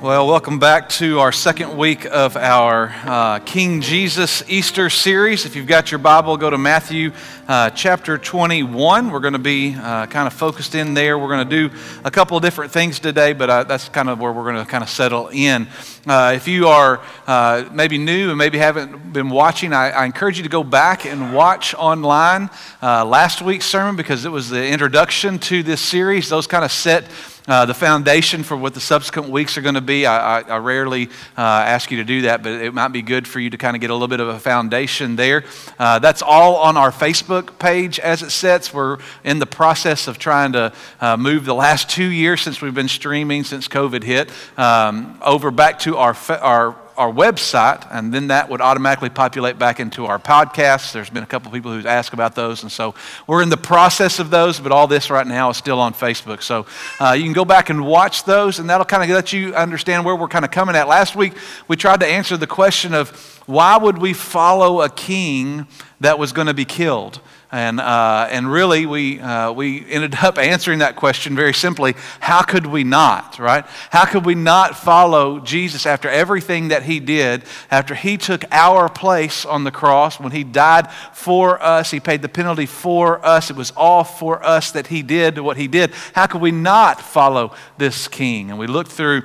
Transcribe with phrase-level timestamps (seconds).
[0.00, 5.44] Well, welcome back to our second week of our uh, King Jesus Easter series.
[5.44, 7.10] If you've got your Bible, go to Matthew
[7.48, 9.10] uh, chapter 21.
[9.10, 11.18] We're going to be uh, kind of focused in there.
[11.18, 14.20] We're going to do a couple of different things today, but uh, that's kind of
[14.20, 15.66] where we're going to kind of settle in.
[16.06, 20.36] Uh, if you are uh, maybe new and maybe haven't been watching, I, I, encourage
[20.36, 25.40] you to go back and watch online last week's sermon because it was the introduction
[25.40, 26.28] to this series.
[26.28, 27.04] Those kind of set
[27.48, 30.06] uh, the foundation for what the subsequent weeks are going to be.
[30.06, 33.26] I, I, I rarely uh, ask you to do that, but it might be good
[33.26, 35.44] for you to kind of get a little bit of a foundation there.
[35.78, 38.72] Uh, that's all on our Facebook page as it sits.
[38.72, 42.74] We're in the process of trying to uh, move the last two years since we've
[42.74, 48.26] been streaming since COVID hit um, over back to our, our our website, and then
[48.26, 50.92] that would automatically populate back into our podcasts.
[50.92, 52.94] There's been a couple people who've asked about those, and so
[53.28, 56.42] we're in the process of those, but all this right now is still on Facebook.
[56.42, 56.66] So
[57.00, 60.04] uh, you can go back and watch those, and that'll kind of let you understand
[60.04, 60.88] where we're kind of coming at.
[60.88, 61.34] Last week,
[61.68, 63.10] we tried to answer the question of
[63.46, 65.68] why would we follow a king
[66.00, 67.20] that was going to be killed?
[67.50, 72.42] And, uh, and really, we, uh, we ended up answering that question very simply how
[72.42, 73.64] could we not, right?
[73.90, 78.90] How could we not follow Jesus after everything that he did, after he took our
[78.90, 83.50] place on the cross, when he died for us, he paid the penalty for us,
[83.50, 85.92] it was all for us that he did what he did.
[86.14, 88.50] How could we not follow this king?
[88.50, 89.22] And we looked through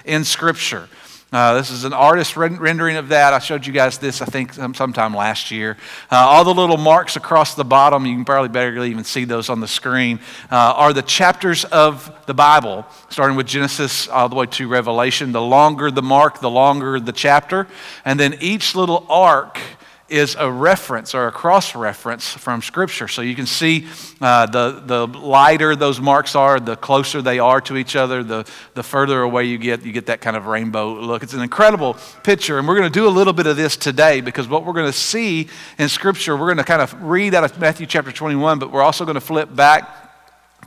[0.05, 0.87] in Scripture.
[1.35, 3.33] Uh, this is an artist rendering of that.
[3.33, 5.75] I showed you guys this, I think, sometime last year.
[6.09, 9.49] Uh, all the little marks across the bottom, you can probably barely even see those
[9.49, 14.35] on the screen, uh, are the chapters of the Bible, starting with Genesis all the
[14.35, 15.33] way to Revelation.
[15.33, 17.67] The longer the mark, the longer the chapter.
[18.05, 19.59] And then each little arc
[20.07, 23.07] is a reference or a cross reference from Scripture.
[23.07, 23.87] So you can see
[24.21, 28.47] uh, the, the lighter those marks are, the closer they are to each other, the,
[28.75, 31.23] the further away you get, you get that kind of rainbow look.
[31.23, 32.59] It's an incredible picture.
[32.59, 34.91] And we're going to do a little bit of this today because what we're going
[34.91, 35.47] to see
[35.79, 38.83] in Scripture, we're going to kind of read out of Matthew chapter 21, but we're
[38.83, 40.04] also going to flip back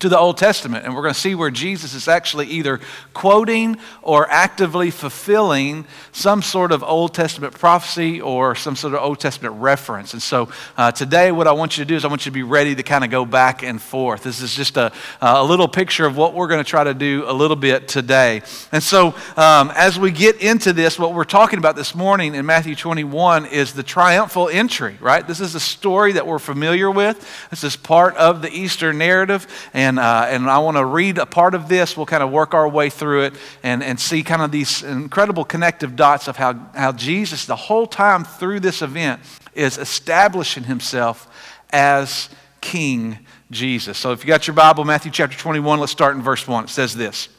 [0.01, 0.85] to the Old Testament.
[0.85, 2.81] And we're going to see where Jesus is actually either
[3.15, 9.21] quoting or actively fulfilling some sort of Old Testament prophecy or some sort of Old
[9.21, 10.13] Testament reference.
[10.13, 12.35] And so uh, today, what I want you to do is I want you to
[12.35, 14.23] be ready to kind of go back and forth.
[14.23, 17.25] This is just a, a little picture of what we're going to try to do
[17.27, 18.43] a little bit today.
[18.73, 22.47] And so um, as we get into this, what we're talking about this morning in
[22.47, 25.27] Matthew 21 is the triumphal entry, right?
[25.27, 27.49] This is a story that we're familiar with.
[27.51, 29.47] This is part of the Easter narrative.
[29.73, 31.97] And and, uh, and I want to read a part of this.
[31.97, 35.47] We'll kind of work our way through it and, and see kind of these incredible
[35.47, 39.23] connective dots of how, how Jesus, the whole time through this event,
[39.55, 41.27] is establishing himself
[41.71, 42.29] as
[42.61, 43.97] King Jesus.
[43.97, 46.65] So if you got your Bible, Matthew chapter 21, let's start in verse 1.
[46.65, 47.31] It says this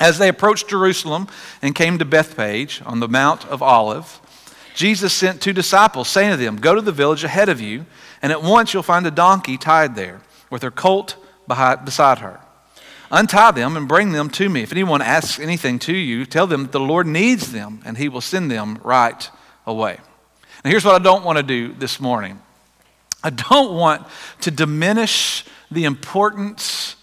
[0.00, 1.28] As they approached Jerusalem
[1.62, 4.18] and came to Bethphage on the Mount of Olives,
[4.74, 7.86] Jesus sent two disciples, saying to them, Go to the village ahead of you,
[8.22, 10.20] and at once you'll find a donkey tied there
[10.50, 11.14] with her colt
[11.84, 12.40] beside her.
[13.10, 14.62] Untie them and bring them to me.
[14.62, 18.08] If anyone asks anything to you, tell them that the Lord needs them and he
[18.08, 19.28] will send them right
[19.66, 19.98] away.
[20.64, 22.40] Now, here's what I don't want to do this morning
[23.22, 24.06] I don't want
[24.42, 26.96] to diminish the importance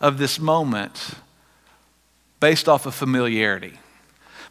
[0.00, 1.14] of this moment
[2.40, 3.78] based off of familiarity.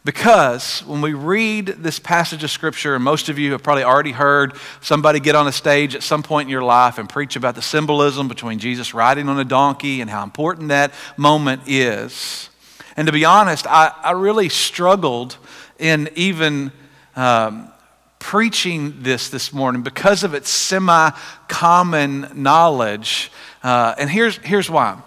[0.04, 4.12] Because when we read this passage of Scripture, and most of you have probably already
[4.12, 4.52] heard
[4.82, 7.62] somebody get on a stage at some point in your life and preach about the
[7.62, 12.50] symbolism between Jesus riding on a donkey and how important that moment is.
[12.98, 15.38] And to be honest, I, I really struggled
[15.78, 16.70] in even
[17.16, 17.72] um,
[18.18, 21.10] preaching this this morning because of its semi
[21.48, 23.32] common knowledge.
[23.62, 25.00] Uh, and here's, here's why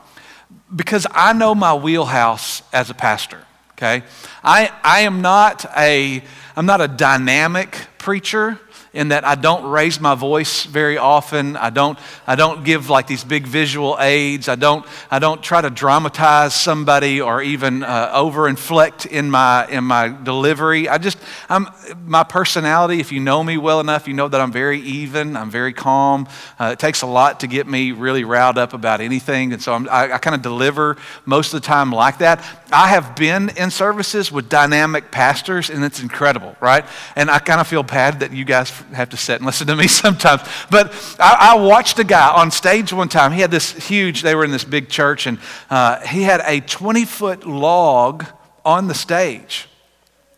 [0.76, 3.47] because I know my wheelhouse as a pastor
[3.78, 4.04] okay?
[4.44, 6.24] I, I am not a,
[6.56, 8.60] I'm not a dynamic preacher
[8.98, 11.56] in that I don't raise my voice very often.
[11.56, 14.50] I don't, I don't give like these big visual aids.
[14.50, 19.84] I don't, I don't try to dramatize somebody or even uh, overinflect in my, in
[19.84, 20.90] my delivery.
[20.90, 21.68] I just, I'm,
[22.06, 25.38] my personality, if you know me well enough, you know that I'm very even.
[25.38, 26.28] I'm very calm.
[26.60, 29.54] Uh, it takes a lot to get me really riled up about anything.
[29.54, 32.44] And so I'm, I, I kind of deliver most of the time like that.
[32.72, 36.84] I have been in services with dynamic pastors, and it's incredible, right?
[37.16, 39.76] And I kind of feel bad that you guys have to sit and listen to
[39.76, 40.42] me sometimes.
[40.70, 43.32] But I, I watched a guy on stage one time.
[43.32, 45.40] He had this huge, they were in this big church, and
[45.70, 48.26] uh, he had a 20 foot log
[48.66, 49.68] on the stage.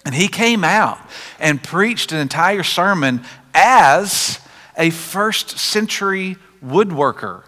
[0.06, 1.00] And he came out
[1.40, 3.22] and preached an entire sermon
[3.54, 4.40] as
[4.78, 7.44] a first century woodworker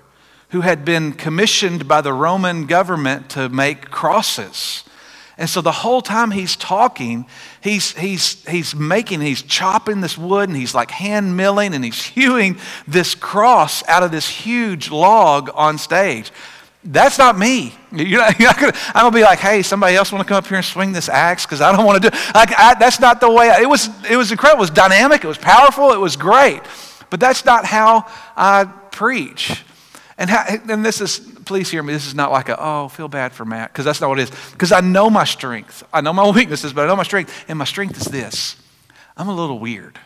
[0.49, 4.83] who had been commissioned by the Roman government to make crosses.
[5.41, 7.25] And so the whole time he's talking,
[7.63, 12.03] he's, he's, he's making, he's chopping this wood and he's like hand milling and he's
[12.05, 16.31] hewing this cross out of this huge log on stage.
[16.83, 17.73] That's not me.
[17.91, 20.37] You're not, you're not gonna, I'm gonna be like, hey, somebody else want to come
[20.37, 22.17] up here and swing this axe because I don't want to do.
[22.35, 23.49] Like, I, that's not the way.
[23.49, 23.89] I, it was.
[24.09, 24.59] It was incredible.
[24.59, 25.23] It was dynamic.
[25.23, 25.91] It was powerful.
[25.91, 26.61] It was great.
[27.09, 28.05] But that's not how
[28.37, 29.63] I preach.
[30.21, 33.07] And, how, and this is, please hear me, this is not like a, oh, feel
[33.07, 34.51] bad for Matt, because that's not what it is.
[34.51, 35.83] Because I know my strength.
[35.91, 37.45] I know my weaknesses, but I know my strength.
[37.47, 38.55] And my strength is this
[39.17, 39.97] I'm a little weird.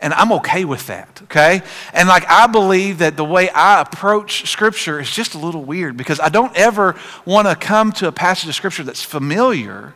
[0.00, 1.62] And I'm okay with that, okay?
[1.94, 5.96] And like, I believe that the way I approach Scripture is just a little weird
[5.96, 6.94] because I don't ever
[7.24, 9.94] want to come to a passage of Scripture that's familiar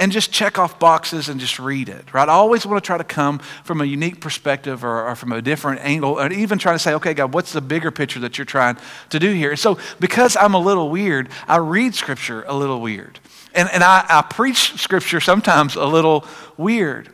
[0.00, 2.26] and just check off boxes and just read it, right?
[2.26, 5.42] I always want to try to come from a unique perspective or, or from a
[5.42, 8.46] different angle, and even try to say, okay, God, what's the bigger picture that you're
[8.46, 8.78] trying
[9.10, 9.50] to do here?
[9.50, 13.20] And so, because I'm a little weird, I read Scripture a little weird.
[13.54, 16.24] And, and I, I preach Scripture sometimes a little
[16.56, 17.10] weird.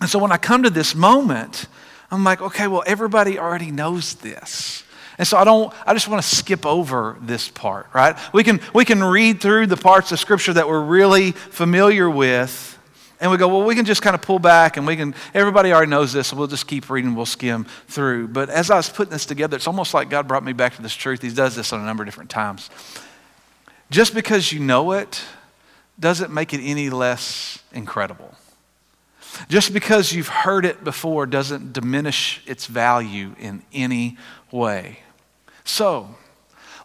[0.00, 1.66] And so, when I come to this moment,
[2.10, 4.84] I'm like, okay, well, everybody already knows this.
[5.18, 8.16] And so I don't, I just want to skip over this part, right?
[8.32, 12.78] We can, we can read through the parts of Scripture that we're really familiar with,
[13.18, 15.72] and we go, well, we can just kind of pull back and we can, everybody
[15.72, 18.28] already knows this, so we'll just keep reading, we'll skim through.
[18.28, 20.82] But as I was putting this together, it's almost like God brought me back to
[20.82, 21.22] this truth.
[21.22, 22.68] He does this on a number of different times.
[23.90, 25.22] Just because you know it
[25.98, 28.34] doesn't make it any less incredible.
[29.48, 34.18] Just because you've heard it before doesn't diminish its value in any
[34.50, 34.98] way.
[35.66, 36.14] So,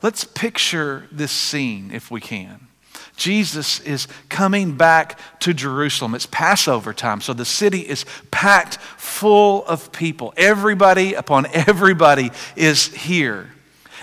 [0.01, 2.68] let's picture this scene if we can.
[3.16, 6.16] Jesus is coming back to Jerusalem.
[6.16, 10.33] It's Passover time, so the city is packed full of people.
[10.36, 13.51] Everybody upon everybody is here.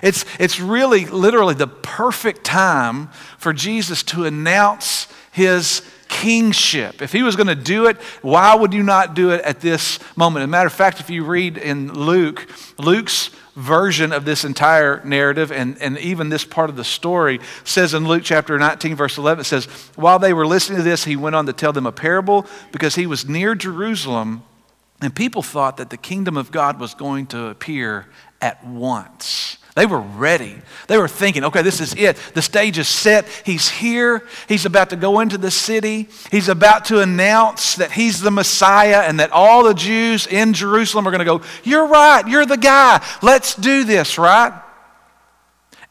[0.00, 5.82] It's, it's really, literally, the perfect time for Jesus to announce his
[6.18, 7.00] kingship.
[7.00, 10.00] If he was going to do it, why would you not do it at this
[10.16, 10.42] moment?
[10.42, 15.00] As a matter of fact, if you read in Luke, Luke's version of this entire
[15.04, 19.16] narrative and, and even this part of the story says in Luke chapter 19, verse
[19.16, 21.86] 11, it says, While they were listening to this, he went on to tell them
[21.86, 24.42] a parable because he was near Jerusalem
[25.00, 28.06] and people thought that the kingdom of God was going to appear
[28.40, 29.58] at once.
[29.74, 30.56] They were ready.
[30.88, 32.16] They were thinking, okay, this is it.
[32.34, 33.28] The stage is set.
[33.44, 34.26] He's here.
[34.48, 36.08] He's about to go into the city.
[36.30, 41.06] He's about to announce that he's the Messiah and that all the Jews in Jerusalem
[41.06, 42.26] are going to go, You're right.
[42.26, 43.04] You're the guy.
[43.22, 44.52] Let's do this, right?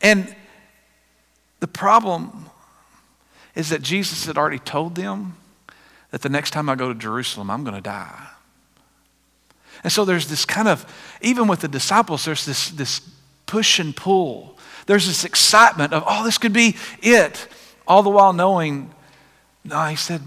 [0.01, 0.35] And
[1.59, 2.49] the problem
[3.55, 5.37] is that Jesus had already told them
[6.11, 8.27] that the next time I go to Jerusalem, I'm going to die.
[9.83, 10.85] And so there's this kind of,
[11.21, 13.01] even with the disciples, there's this, this
[13.47, 14.57] push and pull.
[14.85, 17.47] There's this excitement of, oh, this could be it.
[17.87, 18.93] All the while knowing,
[19.63, 20.21] no, he said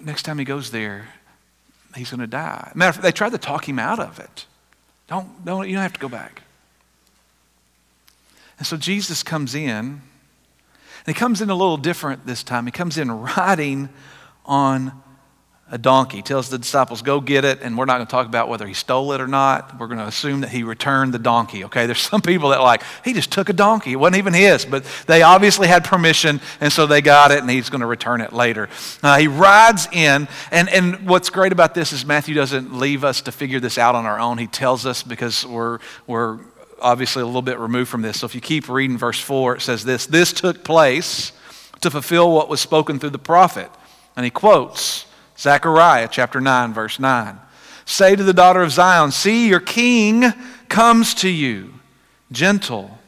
[0.00, 1.08] next time he goes there,
[1.96, 2.72] he's going to die.
[2.74, 4.46] Matter of fact, they tried to talk him out of it.
[5.06, 6.42] Don't, don't, you don't have to go back.
[8.58, 10.02] And so Jesus comes in, and
[11.06, 12.66] he comes in a little different this time.
[12.66, 13.88] He comes in riding
[14.44, 15.02] on
[15.74, 16.22] a donkey.
[16.22, 18.74] Tells the disciples, go get it, and we're not going to talk about whether he
[18.74, 19.76] stole it or not.
[19.76, 21.86] We're going to assume that he returned the donkey, okay?
[21.86, 23.90] There's some people that like, he just took a donkey.
[23.90, 27.50] It wasn't even his, but they obviously had permission, and so they got it, and
[27.50, 28.68] he's going to return it later.
[29.02, 33.22] Uh, he rides in, and, and what's great about this is Matthew doesn't leave us
[33.22, 34.38] to figure this out on our own.
[34.38, 36.38] He tells us because we're, we're
[36.80, 38.20] obviously a little bit removed from this.
[38.20, 41.32] So if you keep reading verse 4, it says this This took place
[41.80, 43.72] to fulfill what was spoken through the prophet.
[44.16, 45.06] And he quotes,
[45.44, 47.38] Zechariah chapter 9, verse 9.
[47.84, 50.32] Say to the daughter of Zion, See, your king
[50.70, 51.74] comes to you,
[52.32, 52.98] gentle,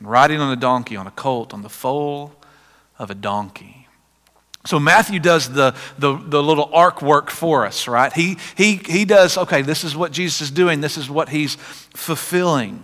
[0.00, 2.34] riding on a donkey, on a colt, on the foal
[2.98, 3.86] of a donkey.
[4.66, 8.12] So Matthew does the, the, the, little arc work for us, right?
[8.12, 11.54] He, he, he does, okay, this is what Jesus is doing, this is what he's
[11.54, 12.82] fulfilling.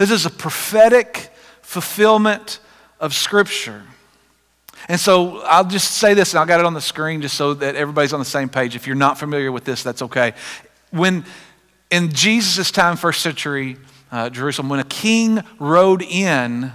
[0.00, 1.30] This is a prophetic
[1.62, 2.58] fulfillment
[2.98, 3.84] of Scripture.
[4.88, 7.54] And so I'll just say this, and I got it on the screen just so
[7.54, 8.76] that everybody's on the same page.
[8.76, 10.34] If you're not familiar with this, that's okay.
[10.90, 11.24] When
[11.90, 13.76] in Jesus' time, first century
[14.12, 16.72] uh, Jerusalem, when a king rode in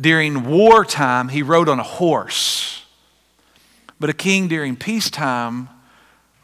[0.00, 2.84] during wartime, he rode on a horse.
[3.98, 5.68] But a king during peacetime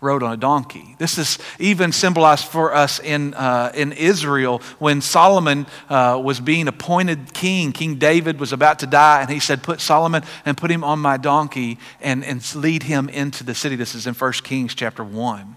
[0.01, 0.95] rode on a donkey.
[0.99, 6.69] This is even symbolized for us in, uh, in Israel when Solomon uh, was being
[6.69, 7.73] appointed king.
[7.73, 10.99] King David was about to die, and he said, Put Solomon and put him on
[10.99, 13.77] my donkey and, and lead him into the city.
[13.77, 15.57] This is in 1 Kings chapter 1.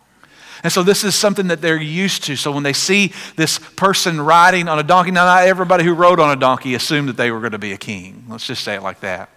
[0.64, 2.36] And so this is something that they're used to.
[2.36, 6.20] So when they see this person riding on a donkey, now not everybody who rode
[6.20, 8.26] on a donkey assumed that they were going to be a king.
[8.28, 9.30] Let's just say it like that.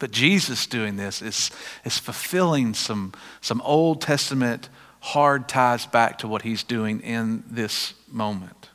[0.00, 1.50] But Jesus doing this is,
[1.84, 4.68] is fulfilling some, some Old Testament
[5.00, 8.70] hard ties back to what he's doing in this moment.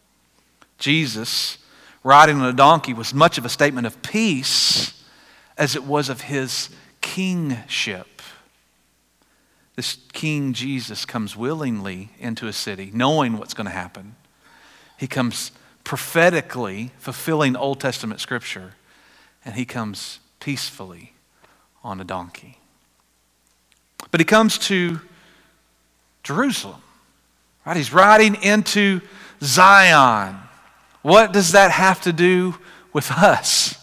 [0.78, 1.58] Jesus
[2.04, 5.04] riding on a donkey was much of a statement of peace
[5.58, 6.70] as it was of his
[7.02, 8.22] kingship.
[9.76, 14.16] This King Jesus comes willingly into a city, knowing what's going to happen.
[15.00, 15.52] He comes
[15.84, 18.76] prophetically fulfilling Old Testament scripture,
[19.44, 21.15] and he comes peacefully
[21.86, 22.58] on a donkey.
[24.10, 25.00] But he comes to
[26.24, 26.82] Jerusalem,
[27.64, 27.78] right?
[27.78, 29.02] He's riding into
[29.42, 30.36] Zion.
[31.04, 32.56] What does that have to do
[32.92, 33.76] with us?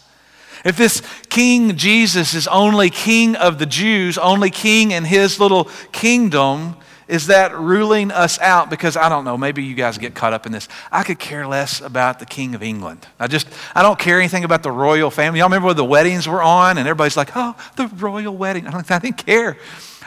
[0.64, 5.64] If this King Jesus is only king of the Jews, only king in his little
[5.92, 6.76] kingdom,
[7.12, 8.70] is that ruling us out?
[8.70, 10.66] Because I don't know, maybe you guys get caught up in this.
[10.90, 13.06] I could care less about the King of England.
[13.20, 15.40] I just, I don't care anything about the royal family.
[15.40, 18.66] Y'all remember when the weddings were on and everybody's like, oh, the royal wedding.
[18.66, 19.58] I, don't, I didn't care.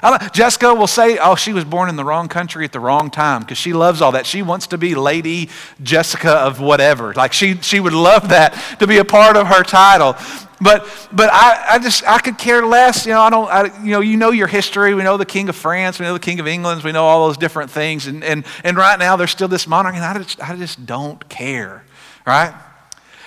[0.01, 3.09] I Jessica will say, oh, she was born in the wrong country at the wrong
[3.09, 4.25] time because she loves all that.
[4.25, 5.50] She wants to be Lady
[5.81, 7.13] Jessica of whatever.
[7.13, 10.15] Like she, she would love that to be a part of her title.
[10.62, 13.05] But, but I, I just, I could care less.
[13.05, 14.93] You know, I don't, I, you know, you know your history.
[14.93, 16.00] We know the King of France.
[16.00, 16.83] We know the King of England.
[16.83, 18.07] We know all those different things.
[18.07, 21.27] And, and, and right now there's still this monarchy, and I just, I just don't
[21.27, 21.83] care,
[22.25, 22.53] right?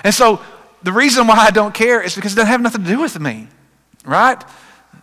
[0.04, 0.40] And so
[0.82, 3.18] the reason why I don't care is because it doesn't have nothing to do with
[3.20, 3.48] me,
[4.04, 4.42] right?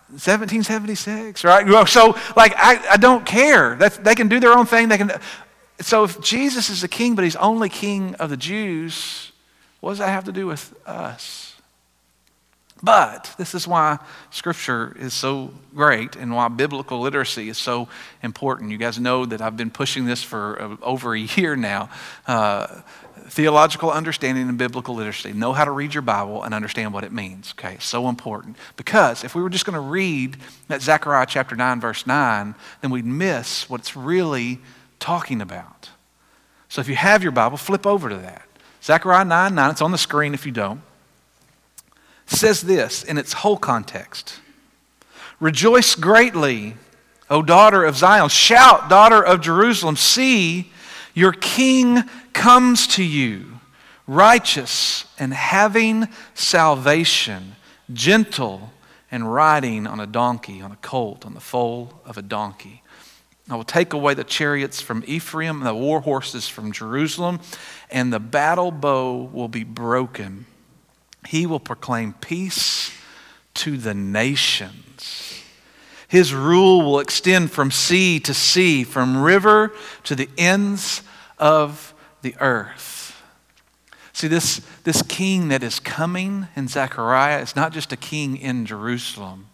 [0.08, 1.88] 1776, right?
[1.88, 3.76] So, like, I, I don't care.
[3.76, 4.88] That's, they can do their own thing.
[4.88, 5.12] They can.
[5.80, 9.32] So, if Jesus is the king, but he's only king of the Jews,
[9.80, 11.45] what does that have to do with us?
[12.82, 13.98] But this is why
[14.30, 17.88] Scripture is so great and why biblical literacy is so
[18.22, 18.70] important.
[18.70, 21.88] You guys know that I've been pushing this for uh, over a year now.
[22.26, 22.82] Uh,
[23.28, 25.32] theological understanding and biblical literacy.
[25.32, 27.54] Know how to read your Bible and understand what it means.
[27.58, 28.56] Okay, so important.
[28.76, 30.36] Because if we were just going to read
[30.68, 34.60] that Zechariah chapter 9, verse 9, then we'd miss what it's really
[35.00, 35.88] talking about.
[36.68, 38.46] So if you have your Bible, flip over to that.
[38.82, 40.82] Zechariah 9, 9, it's on the screen if you don't
[42.26, 44.40] says this in its whole context
[45.38, 46.74] Rejoice greatly,
[47.28, 48.28] O daughter of Zion.
[48.28, 49.96] Shout, daughter of Jerusalem.
[49.96, 50.72] See,
[51.14, 53.60] your king comes to you,
[54.06, 57.56] righteous and having salvation,
[57.92, 58.72] gentle
[59.10, 62.82] and riding on a donkey, on a colt, on the foal of a donkey.
[63.48, 67.40] I will take away the chariots from Ephraim, and the war horses from Jerusalem,
[67.90, 70.46] and the battle bow will be broken
[71.26, 72.92] he will proclaim peace
[73.54, 75.42] to the nations.
[76.08, 79.72] His rule will extend from sea to sea, from river
[80.04, 81.02] to the ends
[81.38, 83.22] of the earth.
[84.12, 88.64] See, this, this king that is coming in Zechariah is not just a king in
[88.64, 89.48] Jerusalem,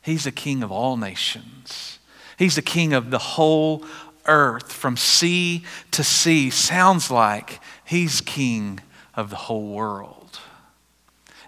[0.00, 1.98] he's a king of all nations.
[2.38, 3.84] He's the king of the whole
[4.26, 6.50] earth, from sea to sea.
[6.50, 8.80] Sounds like he's king
[9.14, 10.40] of the whole world.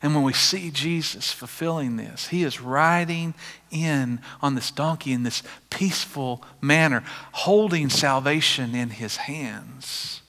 [0.04, 3.32] And when we see Jesus fulfilling this, he is riding
[3.70, 10.20] in on this donkey in this peaceful manner, holding salvation in his hands.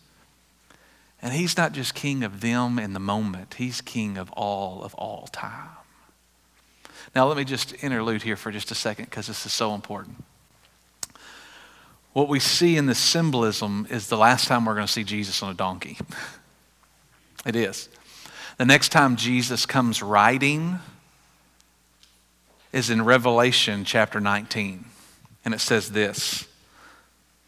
[1.22, 4.94] And he's not just king of them in the moment, he's king of all of
[4.94, 5.72] all time.
[7.14, 10.24] Now, let me just interlude here for just a second because this is so important.
[12.14, 15.44] What we see in this symbolism is the last time we're going to see Jesus
[15.44, 15.98] on a donkey.
[17.46, 17.90] it is.
[18.58, 20.80] The next time Jesus comes riding
[22.72, 24.86] is in Revelation chapter 19.
[25.44, 26.48] And it says this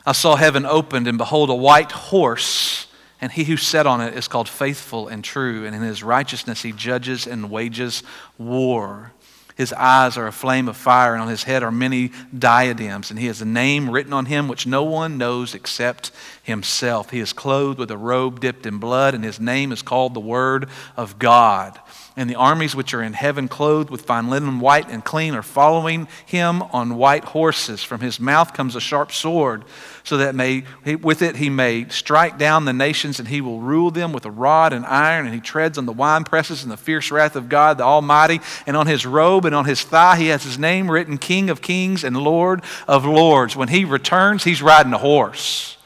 [0.05, 2.87] I saw heaven opened, and behold, a white horse,
[3.21, 6.61] and he who sat on it is called faithful and true, and in his righteousness
[6.61, 8.03] he judges and wages
[8.37, 9.13] war.
[9.57, 13.09] His eyes are a flame of fire, and on his head are many diadems.
[13.09, 16.11] And he has a name written on him which no one knows except
[16.43, 17.09] himself.
[17.09, 20.19] He is clothed with a robe dipped in blood, and his name is called the
[20.19, 21.79] Word of God.
[22.15, 25.43] And the armies which are in heaven, clothed with fine linen, white and clean, are
[25.43, 27.83] following him on white horses.
[27.83, 29.65] From his mouth comes a sharp sword
[30.03, 30.63] so that may,
[31.01, 34.31] with it he may strike down the nations, and he will rule them with a
[34.31, 37.49] rod and iron, and he treads on the wine presses in the fierce wrath of
[37.49, 38.41] God the Almighty.
[38.65, 41.61] And on his robe and on his thigh he has his name written King of
[41.61, 43.55] Kings and Lord of Lords.
[43.55, 45.77] When he returns, he's riding a horse,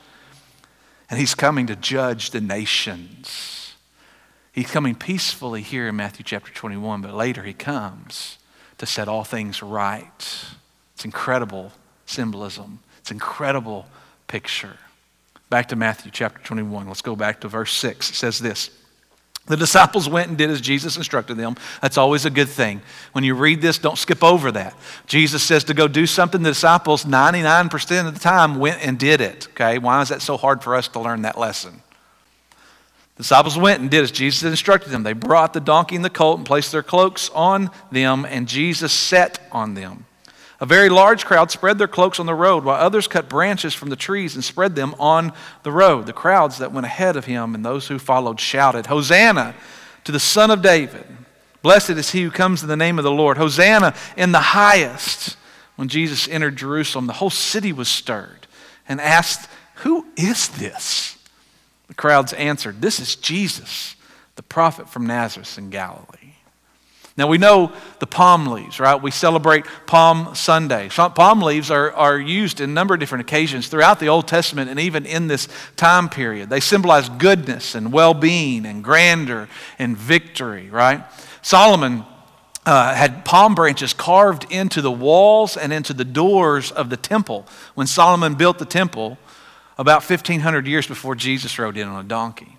[1.10, 3.75] and he's coming to judge the nations.
[4.51, 8.38] He's coming peacefully here in Matthew chapter 21, but later he comes
[8.80, 10.46] to set all things right.
[10.96, 11.72] It's incredible
[12.06, 12.80] symbolism.
[13.00, 13.88] It's incredible
[14.27, 14.77] picture.
[15.50, 16.88] Back to Matthew chapter 21.
[16.88, 18.10] Let's go back to verse 6.
[18.10, 18.70] It says this.
[19.48, 21.56] The disciples went and did as Jesus instructed them.
[21.82, 22.82] That's always a good thing.
[23.12, 24.76] When you read this, don't skip over that.
[25.08, 26.44] Jesus says to go do something.
[26.44, 29.48] The disciples, 99% of the time, went and did it.
[29.52, 29.80] Okay?
[29.80, 31.82] Why is that so hard for us to learn that lesson?
[33.16, 35.04] The disciples went and did as Jesus instructed them.
[35.04, 38.94] They brought the donkey and the colt and placed their cloaks on them, and Jesus
[38.94, 40.06] sat on them.
[40.62, 43.89] A very large crowd spread their cloaks on the road, while others cut branches from
[43.89, 46.06] the trees and spread them on the road.
[46.06, 49.56] The crowds that went ahead of him and those who followed shouted, Hosanna
[50.03, 51.06] to the Son of David!
[51.63, 53.38] Blessed is he who comes in the name of the Lord.
[53.38, 55.36] Hosanna in the highest.
[55.77, 58.46] When Jesus entered Jerusalem, the whole city was stirred
[58.88, 61.18] and asked, Who is this?
[61.88, 63.96] The crowds answered, This is Jesus,
[64.36, 66.21] the prophet from Nazareth in Galilee.
[67.22, 69.00] Now we know the palm leaves, right?
[69.00, 70.90] We celebrate Palm Sunday.
[70.90, 74.72] Palm leaves are, are used in a number of different occasions throughout the Old Testament
[74.72, 75.48] and even in this
[75.78, 76.50] time period.
[76.50, 81.04] They symbolize goodness and well being and grandeur and victory, right?
[81.44, 82.06] Solomon
[82.66, 87.46] uh, had palm branches carved into the walls and into the doors of the temple
[87.75, 89.20] when Solomon built the temple
[89.78, 92.58] about 1,500 years before Jesus rode in on a donkey.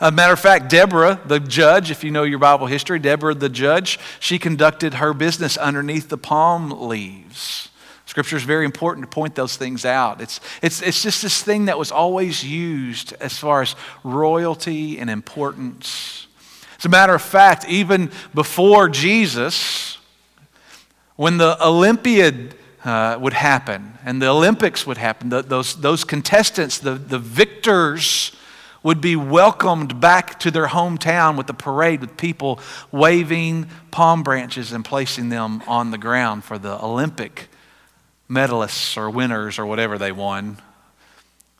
[0.00, 3.48] A matter of fact, Deborah, the judge, if you know your Bible history, Deborah, the
[3.48, 7.70] judge, she conducted her business underneath the palm leaves.
[8.06, 10.20] Scripture is very important to point those things out.
[10.20, 15.08] It's, it's, it's just this thing that was always used as far as royalty and
[15.08, 16.26] importance.
[16.78, 19.98] As a matter of fact, even before Jesus,
[21.14, 26.78] when the Olympiad uh, would happen and the Olympics would happen, the, those, those contestants,
[26.78, 28.32] the, the victors,
[28.82, 32.58] would be welcomed back to their hometown with a parade with people
[32.90, 37.48] waving palm branches and placing them on the ground for the Olympic
[38.28, 40.56] medalists or winners or whatever they won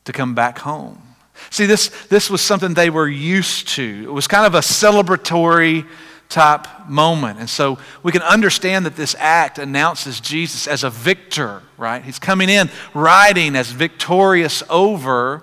[0.04, 1.02] to come back home.
[1.50, 4.04] See, this, this was something they were used to.
[4.04, 5.86] It was kind of a celebratory
[6.28, 7.40] type moment.
[7.40, 12.02] And so we can understand that this act announces Jesus as a victor, right?
[12.02, 15.42] He's coming in riding as victorious over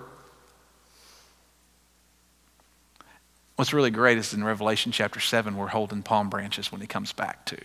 [3.58, 7.12] What's really great is in Revelation chapter 7, we're holding palm branches when he comes
[7.12, 7.58] back, too.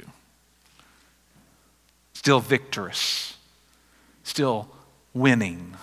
[2.15, 3.37] Still victorious,
[4.25, 4.69] still
[5.13, 5.77] winning.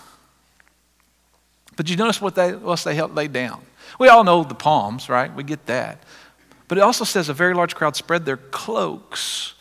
[1.75, 3.61] But you notice what they, what they helped lay down?
[3.99, 5.33] We all know the palms, right?
[5.33, 6.01] We get that.
[6.67, 9.53] But it also says a very large crowd spread their cloaks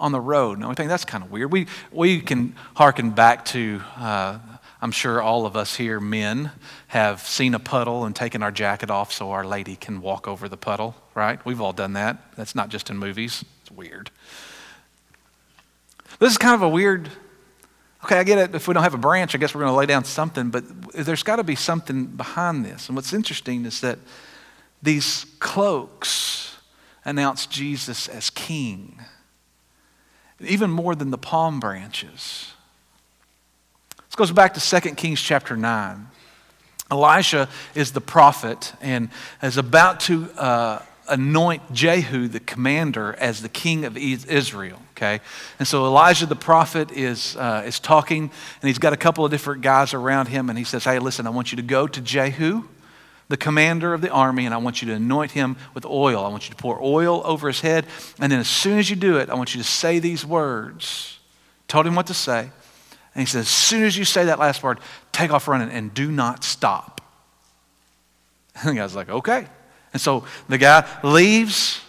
[0.00, 0.58] on the road.
[0.58, 1.52] Now, we think that's kind of weird.
[1.52, 4.38] We, we can hearken back to uh,
[4.86, 6.52] I'm sure all of us here, men,
[6.86, 10.48] have seen a puddle and taken our jacket off so our lady can walk over
[10.48, 11.44] the puddle, right?
[11.44, 12.18] We've all done that.
[12.36, 14.12] That's not just in movies, it's weird.
[16.20, 17.10] This is kind of a weird.
[18.04, 18.54] Okay, I get it.
[18.54, 20.62] If we don't have a branch, I guess we're going to lay down something, but
[20.92, 22.88] there's got to be something behind this.
[22.88, 23.98] And what's interesting is that
[24.80, 26.58] these cloaks
[27.04, 29.00] announce Jesus as king,
[30.38, 32.52] even more than the palm branches.
[34.16, 36.08] This goes back to 2 Kings chapter 9.
[36.90, 39.10] Elisha is the prophet and
[39.42, 44.80] is about to uh, anoint Jehu, the commander, as the king of Israel.
[44.92, 45.20] Okay,
[45.58, 48.30] and so Elijah the prophet is uh, is talking, and
[48.62, 51.30] he's got a couple of different guys around him, and he says, "Hey, listen, I
[51.30, 52.62] want you to go to Jehu."
[53.28, 56.24] the commander of the army, and I want you to anoint him with oil.
[56.24, 57.84] I want you to pour oil over his head.
[58.20, 61.18] And then as soon as you do it, I want you to say these words.
[61.66, 62.50] Told him what to say.
[63.16, 64.78] And he says, as soon as you say that last word,
[65.10, 67.00] take off running and do not stop.
[68.56, 69.46] And the guy's like, okay.
[69.94, 71.80] And so the guy leaves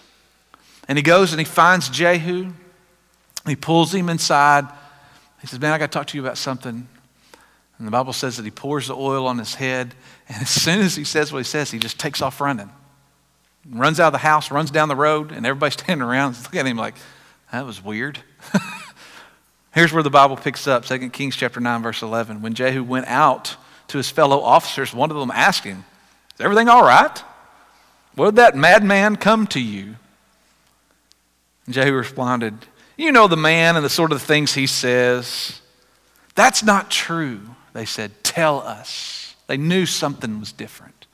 [0.88, 2.54] and he goes and he finds Jehu.
[3.46, 4.68] He pulls him inside.
[5.42, 6.88] He says, Man, I got to talk to you about something.
[7.78, 9.96] And the Bible says that he pours the oil on his head.
[10.30, 12.70] And as soon as he says what he says, he just takes off running.
[13.70, 16.66] Runs out of the house, runs down the road, and everybody's standing around looking at
[16.66, 16.96] him like,
[17.52, 18.20] That was weird.
[19.78, 22.42] Here's where the Bible picks up 2 Kings chapter 9, verse 11.
[22.42, 23.58] When Jehu went out
[23.90, 25.86] to his fellow officers, one of them asked him,
[26.34, 27.16] Is everything all right?
[28.16, 29.98] Where did that madman come to you?
[31.68, 32.56] And Jehu responded,
[32.98, 35.62] You know the man and the sort of things he says.
[36.34, 37.42] That's not true,
[37.74, 38.24] they said.
[38.24, 39.36] Tell us.
[39.46, 41.06] They knew something was different.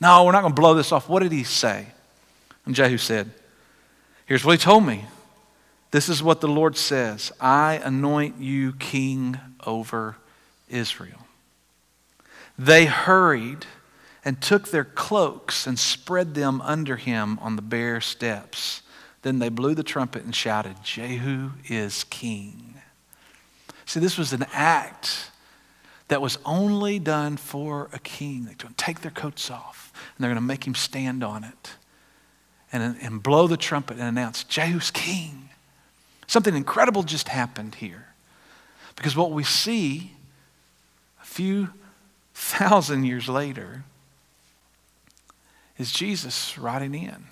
[0.00, 1.08] No, we're not going to blow this off.
[1.08, 1.88] What did he say?
[2.66, 3.32] And Jehu said,
[4.26, 5.06] Here's what he told me.
[5.90, 10.16] This is what the Lord says I anoint you king over
[10.68, 11.26] Israel.
[12.58, 13.66] They hurried
[14.24, 18.82] and took their cloaks and spread them under him on the bare steps.
[19.22, 22.74] Then they blew the trumpet and shouted, Jehu is king.
[23.84, 25.30] See, this was an act
[26.08, 28.44] that was only done for a king.
[28.44, 31.44] They're going to take their coats off and they're going to make him stand on
[31.44, 31.76] it
[32.72, 35.45] and, and blow the trumpet and announce, Jehu's king.
[36.26, 38.08] Something incredible just happened here.
[38.96, 40.12] Because what we see
[41.20, 41.68] a few
[42.34, 43.84] thousand years later
[45.78, 47.26] is Jesus riding in.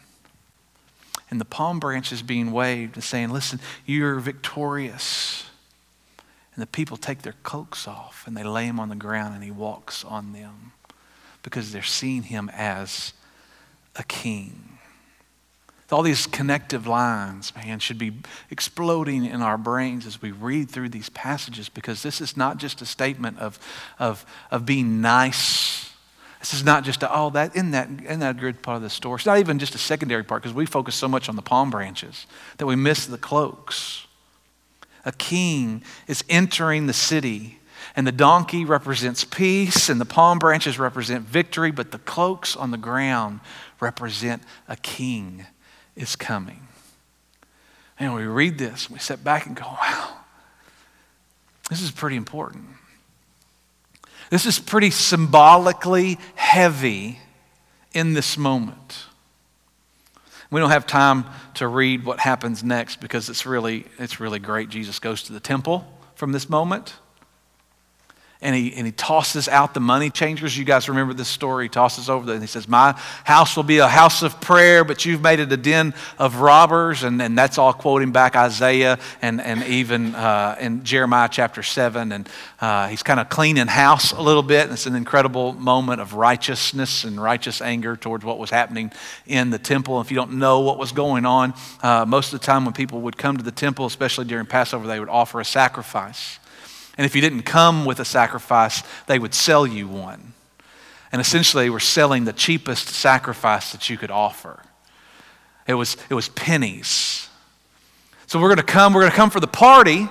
[1.31, 5.45] And the palm branches being waved and saying, Listen, you're victorious.
[6.55, 9.43] And the people take their cloaks off and they lay him on the ground and
[9.43, 10.73] he walks on them
[11.43, 13.13] because they're seeing him as
[13.97, 14.74] a king.
[15.95, 18.15] All these connective lines, man, should be
[18.51, 22.83] exploding in our brains as we read through these passages because this is not just
[22.83, 23.61] a statement of,
[24.01, 25.93] of, of being nice.
[26.41, 28.91] This is not just, a, oh, that in that in that good part of the
[28.91, 29.19] story.
[29.19, 31.71] It's not even just a secondary part because we focus so much on the palm
[31.71, 32.27] branches
[32.59, 34.09] that we miss the cloaks.
[35.05, 37.61] A king is entering the city
[37.95, 42.73] and the donkey represents peace, and the palm branches represent victory, but the cloaks on
[42.73, 43.39] the ground
[43.79, 45.47] represent a king
[45.97, 46.67] is coming.
[47.99, 50.17] And we read this, we sit back and go, wow,
[51.71, 52.67] this is pretty important.
[54.31, 57.21] This is pretty symbolically heavy
[57.93, 59.05] in this moment.
[60.51, 64.69] We don't have time to read what happens next because it's really, it's really great.
[64.69, 66.95] Jesus goes to the temple from this moment
[68.45, 70.57] and he, and he tosses out the money changers.
[70.57, 71.65] You guys remember this story.
[71.65, 72.93] He tosses over and he says, My
[73.25, 77.05] house will be a house of prayer, but you've made it a den of robbers.
[77.05, 82.13] And, and that's all quoting back Isaiah and, and even uh, in Jeremiah chapter 7.
[82.13, 82.29] And
[82.61, 84.65] uh, he's kind of cleaning house a little bit.
[84.65, 88.93] And it's an incredible moment of righteousness and righteous anger towards what was happening
[89.27, 90.03] in the temple.
[90.03, 93.01] If you don't know what was going on, uh, most of the time when people
[93.01, 96.39] would come to the temple, especially during Passover, they would offer a sacrifice.
[96.97, 100.33] And if you didn't come with a sacrifice, they would sell you one.
[101.11, 104.63] And essentially, they were selling the cheapest sacrifice that you could offer.
[105.67, 107.29] It was, it was pennies.
[108.27, 110.09] So we're going to come, we're going to come for the party,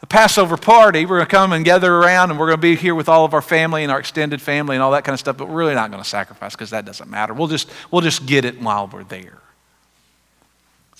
[0.00, 1.04] the Passover party.
[1.04, 3.24] We're going to come and gather around, and we're going to be here with all
[3.24, 5.56] of our family and our extended family and all that kind of stuff, but we're
[5.56, 7.34] really not going to sacrifice because that doesn't matter.
[7.34, 9.38] We'll just, we'll just get it while we're there.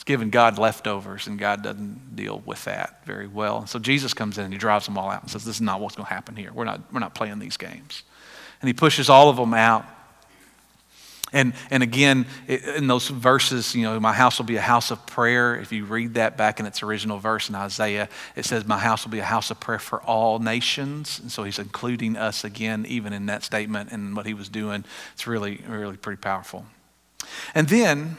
[0.04, 3.60] It's giving God leftovers, and God doesn't deal with that very well.
[3.60, 5.62] And so Jesus comes in and he drives them all out and says, This is
[5.62, 6.52] not what's going to happen here.
[6.52, 8.02] We're not, we're not playing these games.
[8.60, 9.86] And he pushes all of them out.
[11.32, 15.06] And, and again, in those verses, you know, my house will be a house of
[15.06, 15.56] prayer.
[15.56, 19.04] If you read that back in its original verse in Isaiah, it says, My house
[19.04, 21.18] will be a house of prayer for all nations.
[21.18, 24.84] And so he's including us again, even in that statement and what he was doing.
[25.14, 26.66] It's really, really pretty powerful.
[27.54, 28.16] And then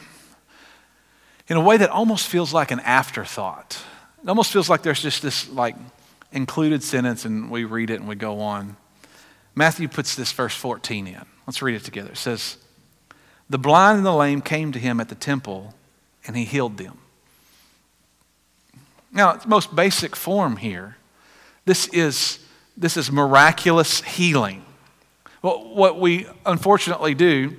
[1.47, 3.81] in a way that almost feels like an afterthought.
[4.23, 5.75] It almost feels like there's just this like
[6.31, 8.77] included sentence and we read it and we go on.
[9.53, 11.25] Matthew puts this verse 14 in.
[11.47, 12.11] Let's read it together.
[12.11, 12.57] It says,
[13.49, 15.73] The blind and the lame came to him at the temple
[16.25, 16.97] and he healed them.
[19.11, 20.97] Now, its most basic form here,
[21.63, 22.39] this is,
[22.75, 24.65] this is miraculous healing.
[25.41, 27.55] Well, what we unfortunately do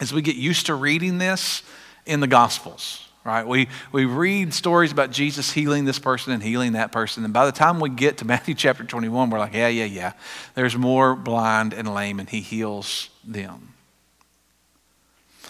[0.00, 1.62] is we get used to reading this
[2.08, 3.46] in the Gospels, right?
[3.46, 7.24] We, we read stories about Jesus healing this person and healing that person.
[7.24, 10.12] And by the time we get to Matthew chapter 21, we're like, yeah, yeah, yeah.
[10.54, 13.74] There's more blind and lame, and he heals them.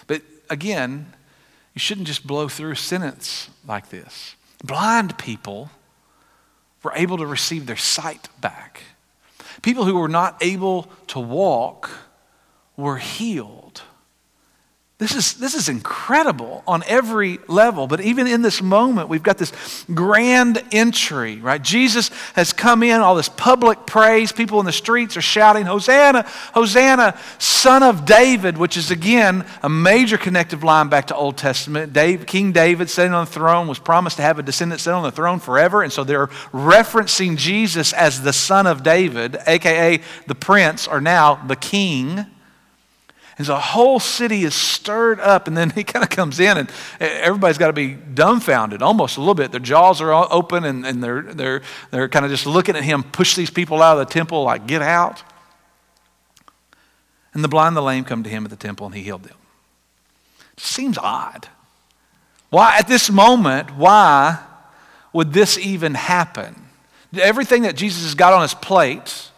[0.07, 1.15] But again,
[1.75, 4.35] you shouldn't just blow through a sentence like this.
[4.65, 5.71] Blind people
[6.83, 8.83] were able to receive their sight back.
[9.63, 11.91] People who were not able to walk
[12.77, 13.83] were healed
[14.99, 17.87] This is, this is incredible on every level.
[17.87, 21.63] But even in this moment, we've got this grand entry, right?
[21.63, 24.33] Jesus has come in, all this public praise.
[24.33, 29.69] People in the streets are shouting, Hosanna, Hosanna, son of David, which is again a
[29.69, 31.93] major connective line back to Old Testament.
[31.93, 35.05] Dave, King David sitting on the throne was promised to have a descendant sit on
[35.05, 35.85] the throne forever.
[35.85, 41.37] And so they're referencing Jesus as the son of David, aka the prince, or now
[41.37, 42.27] the king.
[43.39, 46.59] And so the whole city is stirred up, and then he kind of comes in,
[46.59, 46.71] and
[47.01, 49.53] everybody's got to be dumbfounded almost a little bit.
[49.53, 53.05] Their jaws are open, and, and they're, they're, they're kind of just looking at him
[53.05, 55.23] push these people out of the temple, like, get out.
[57.33, 59.23] And the blind and the lame come to him at the temple, and he healed
[59.23, 59.37] them.
[60.57, 61.49] Seems odd.
[62.51, 64.41] Why, at this moment, why
[65.13, 66.57] would this even happen?
[67.17, 69.31] Everything that Jesus has got on his plate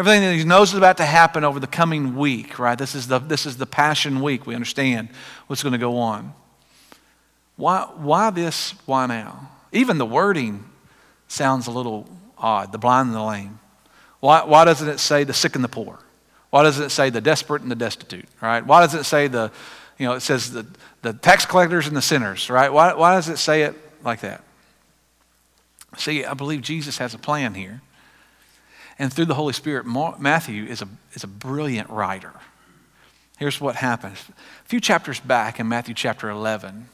[0.00, 2.78] Everything that he knows is about to happen over the coming week, right?
[2.78, 4.46] This is the, this is the Passion Week.
[4.46, 5.10] We understand
[5.46, 6.32] what's going to go on.
[7.56, 8.72] Why, why this?
[8.86, 9.50] Why now?
[9.72, 10.64] Even the wording
[11.28, 12.08] sounds a little
[12.38, 13.58] odd the blind and the lame.
[14.20, 15.98] Why, why doesn't it say the sick and the poor?
[16.48, 18.64] Why doesn't it say the desperate and the destitute, right?
[18.64, 19.52] Why doesn't it say the,
[19.98, 20.66] you know, it says the,
[21.02, 22.72] the tax collectors and the sinners, right?
[22.72, 24.42] Why, why does it say it like that?
[25.98, 27.82] See, I believe Jesus has a plan here.
[29.00, 32.34] And through the Holy Spirit, Matthew is a, is a brilliant writer.
[33.38, 34.18] Here's what happens.
[34.28, 36.86] A few chapters back in Matthew chapter 11,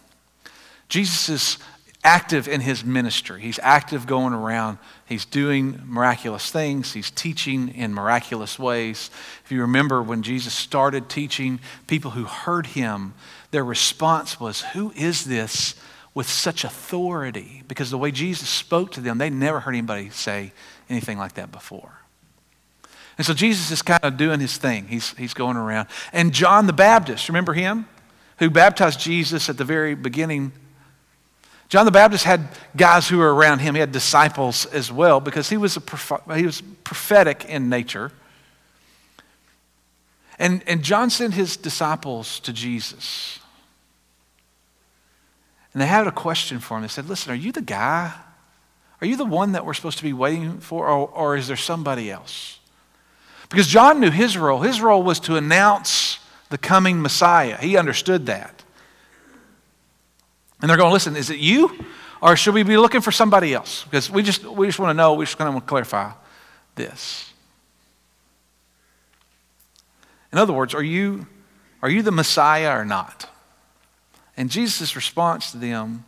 [0.89, 1.59] Jesus is
[2.05, 3.41] active in his ministry.
[3.41, 4.79] He's active going around.
[5.05, 6.93] He's doing miraculous things.
[6.93, 9.11] He's teaching in miraculous ways.
[9.45, 13.15] If you remember when Jesus started teaching, people who heard him,
[13.51, 15.75] their response was, Who is this
[16.17, 17.63] with such authority?
[17.69, 20.51] Because the way Jesus spoke to them, they never heard anybody say
[20.89, 21.93] anything like that before.
[23.19, 24.89] And so Jesus is kind of doing his thing.
[24.89, 25.89] He's, he's going around.
[26.15, 27.87] And John the Baptist, remember him?
[28.39, 30.53] Who baptized Jesus at the very beginning.
[31.69, 33.75] John the Baptist had guys who were around him.
[33.75, 38.11] He had disciples as well because he was, a, he was prophetic in nature.
[40.39, 43.39] And, and John sent his disciples to Jesus.
[45.77, 46.83] And they had a question for him.
[46.85, 48.11] They said, Listen, are you the guy?
[49.03, 51.57] Are you the one that we're supposed to be waiting for, or, or is there
[51.59, 52.61] somebody else?
[53.51, 54.63] Because John knew his role.
[54.63, 57.59] His role was to announce the coming Messiah.
[57.59, 58.65] He understood that.
[60.63, 61.85] And they're going, listen, is it you?
[62.23, 63.85] Or should we be looking for somebody else?
[63.85, 66.11] Because we just, we just want to know, we just kind of want to clarify
[66.75, 67.35] this.
[70.33, 71.27] In other words, are you,
[71.83, 73.29] are you the Messiah or not?
[74.37, 76.05] And Jesus' response to them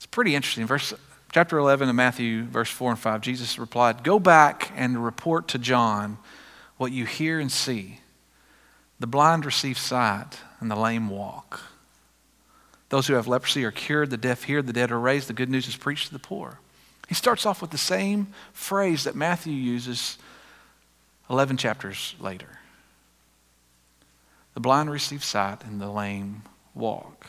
[0.00, 0.66] is pretty interesting.
[0.66, 0.94] Verse,
[1.32, 5.58] chapter 11 of Matthew, verse 4 and 5, Jesus replied, Go back and report to
[5.58, 6.18] John
[6.78, 8.00] what you hear and see.
[9.00, 11.60] The blind receive sight, and the lame walk.
[12.88, 15.50] Those who have leprosy are cured, the deaf hear, the dead are raised, the good
[15.50, 16.58] news is preached to the poor.
[17.08, 20.18] He starts off with the same phrase that Matthew uses
[21.30, 22.58] 11 chapters later.
[24.54, 26.42] The blind receive sight, and the lame
[26.74, 27.26] walk.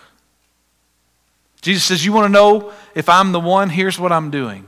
[1.62, 3.70] Jesus says, You want to know if I'm the one?
[3.70, 4.66] Here's what I'm doing.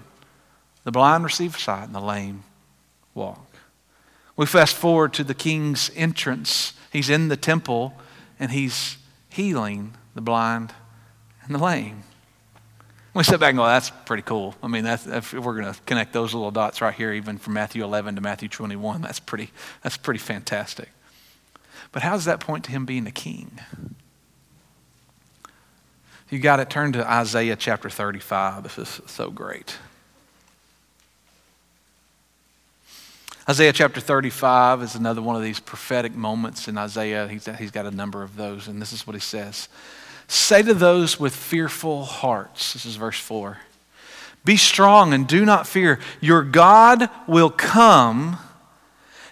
[0.84, 2.44] The blind receive sight, and the lame
[3.14, 3.46] walk.
[4.36, 6.74] We fast forward to the king's entrance.
[6.92, 7.94] He's in the temple
[8.40, 8.98] and he's
[9.30, 10.74] healing the blind
[11.44, 12.04] and the lame.
[13.14, 14.56] We sit back and go, that's pretty cool.
[14.64, 17.84] I mean, if we're going to connect those little dots right here, even from Matthew
[17.84, 19.52] 11 to Matthew 21, that's pretty,
[19.84, 20.90] that's pretty fantastic.
[21.92, 23.60] But how does that point to him being the king?
[26.32, 26.70] You got it.
[26.70, 28.64] Turn to Isaiah chapter 35.
[28.64, 29.76] This is so great.
[33.50, 37.28] Isaiah chapter 35 is another one of these prophetic moments in Isaiah.
[37.28, 39.68] He's, he's got a number of those, and this is what he says
[40.30, 43.58] Say to those with fearful hearts, this is verse 4
[44.46, 46.00] Be strong and do not fear.
[46.22, 48.38] Your God will come.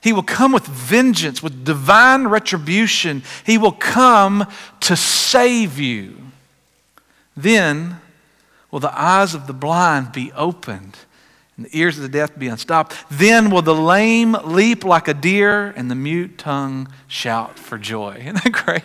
[0.02, 3.24] He will come with vengeance, with divine retribution.
[3.46, 4.46] He will come
[4.82, 6.29] to save you.
[7.42, 7.98] Then
[8.72, 10.98] will the eyes of the blind be opened
[11.60, 12.96] and the ears of the deaf be unstopped.
[13.12, 18.16] Then will the lame leap like a deer, and the mute tongue shout for joy.
[18.22, 18.84] Isn't that great?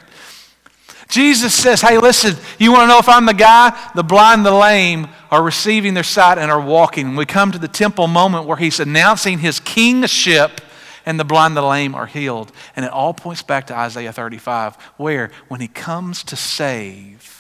[1.08, 3.78] Jesus says, Hey, listen, you want to know if I'm the guy?
[3.94, 7.14] The blind, the lame are receiving their sight and are walking.
[7.14, 10.60] We come to the temple moment where he's announcing his kingship,
[11.06, 12.50] and the blind, the lame are healed.
[12.74, 17.33] And it all points back to Isaiah 35, where when he comes to save,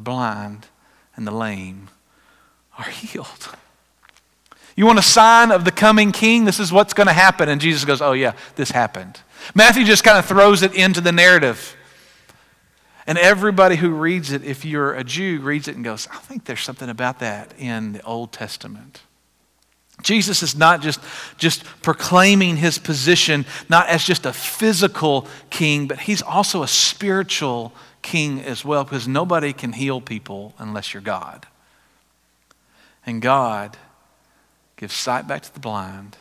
[0.00, 0.66] the blind
[1.14, 1.90] and the lame
[2.78, 3.54] are healed.
[4.74, 6.46] You want a sign of the coming king?
[6.46, 7.50] This is what's going to happen.
[7.50, 9.20] And Jesus goes, Oh, yeah, this happened.
[9.54, 11.76] Matthew just kind of throws it into the narrative.
[13.06, 16.44] And everybody who reads it, if you're a Jew, reads it and goes, I think
[16.44, 19.00] there's something about that in the Old Testament.
[20.02, 21.00] Jesus is not just,
[21.36, 27.74] just proclaiming his position, not as just a physical king, but he's also a spiritual
[28.02, 31.46] king as well, because nobody can heal people unless you're God.
[33.06, 33.76] And God
[34.76, 36.16] gives sight back to the blind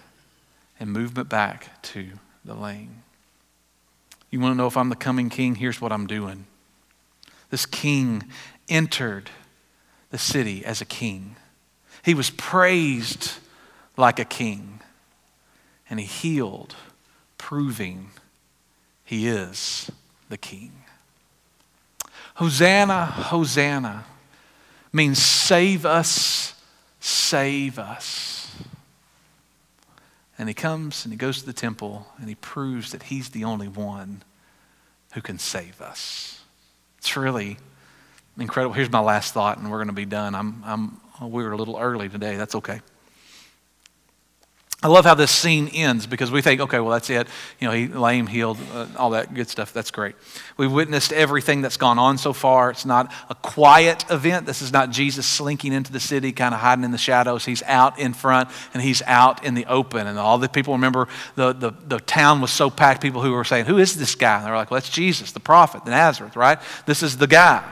[0.80, 2.10] and movement back to
[2.46, 3.04] the lame.
[4.30, 5.56] You want to know if I'm the coming king?
[5.56, 6.46] Here's what I'm doing.
[7.50, 8.24] This king
[8.68, 9.30] entered
[10.12, 11.36] the city as a king.
[12.04, 13.34] He was praised
[13.98, 14.82] like a king,
[15.90, 16.76] and he healed,
[17.38, 18.12] proving
[19.04, 19.90] he is
[20.30, 20.72] the king.
[22.40, 24.06] Hosanna, Hosanna
[24.94, 26.54] means save us,
[27.02, 28.56] save us.
[30.38, 33.44] And he comes and he goes to the temple and he proves that he's the
[33.44, 34.24] only one
[35.16, 36.42] who can save us.
[37.00, 37.58] It's really
[38.38, 38.74] incredible.
[38.74, 40.34] Here's my last thought, and we're going to be done.
[40.34, 42.38] I'm, I'm, we were a little early today.
[42.38, 42.80] That's okay.
[44.82, 47.28] I love how this scene ends because we think, okay, well, that's it.
[47.60, 49.74] You know, he lame, healed, uh, all that good stuff.
[49.74, 50.16] That's great.
[50.56, 52.70] We've witnessed everything that's gone on so far.
[52.70, 54.46] It's not a quiet event.
[54.46, 57.44] This is not Jesus slinking into the city, kind of hiding in the shadows.
[57.44, 60.08] He's out in front and he's out in the open.
[60.08, 63.44] And all the people remember the, the, the town was so packed, people who were
[63.44, 64.38] saying, Who is this guy?
[64.38, 66.58] And they're like, Well, that's Jesus, the prophet, the Nazareth, right?
[66.86, 67.68] This is the guy.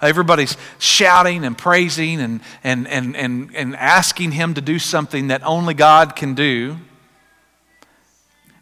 [0.00, 5.42] Everybody's shouting and praising and, and, and, and, and asking him to do something that
[5.44, 6.76] only God can do.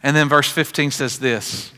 [0.02, 1.72] And then verse 15 says this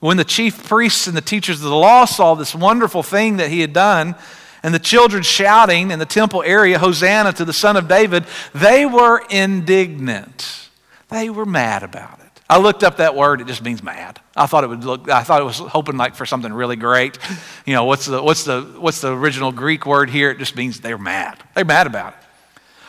[0.00, 3.50] When the chief priests and the teachers of the law saw this wonderful thing that
[3.50, 4.14] he had done,
[4.62, 8.24] and the children shouting in the temple area, Hosanna to the Son of David,
[8.54, 10.70] they were indignant.
[11.08, 12.42] They were mad about it.
[12.48, 14.20] I looked up that word, it just means mad.
[14.36, 17.18] I thought it would look, I thought it was hoping like for something really great.
[17.64, 20.30] You know, what's the, what's the, what's the original Greek word here?
[20.30, 21.42] It just means they're mad.
[21.54, 22.18] They're mad about it.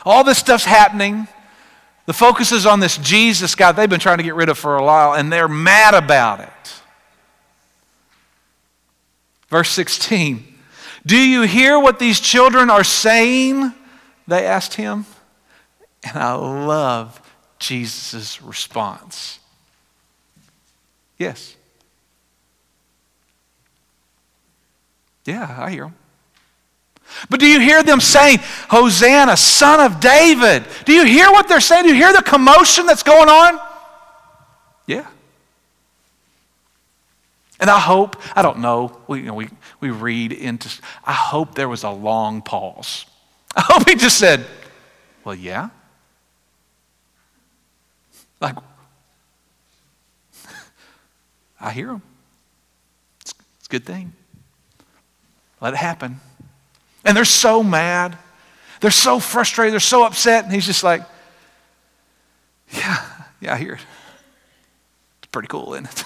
[0.06, 1.28] All this stuff's happening.
[2.06, 4.78] The focus is on this Jesus guy they've been trying to get rid of for
[4.78, 6.50] a while, and they're mad about it.
[9.50, 10.46] Verse 16
[11.06, 13.74] Do you hear what these children are saying?
[14.28, 15.06] They asked him.
[16.04, 17.20] And I love
[17.60, 19.40] Jesus' response.
[21.18, 21.56] Yes.
[25.26, 25.96] Yeah, I hear them.
[27.30, 30.66] But do you hear them saying, Hosanna, son of David?
[30.86, 31.84] Do you hear what they're saying?
[31.84, 33.60] Do you hear the commotion that's going on?
[34.86, 35.06] Yeah.
[37.60, 39.50] And I hope, I don't know, we, you know, we,
[39.80, 40.70] we read into,
[41.04, 43.06] I hope there was a long pause.
[43.56, 44.46] I hope he just said,
[45.24, 45.70] Well, yeah.
[48.40, 48.56] Like,
[51.60, 52.02] I hear them.
[53.22, 54.14] It's, it's a good thing.
[55.62, 56.20] Let it happen.
[57.04, 58.18] And they're so mad.
[58.80, 59.74] They're so frustrated.
[59.74, 60.44] They're so upset.
[60.44, 61.02] And he's just like,
[62.72, 63.04] yeah,
[63.40, 63.82] yeah, I hear it.
[65.20, 66.04] It's pretty cool, isn't it?